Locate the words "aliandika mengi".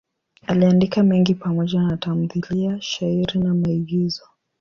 0.47-1.33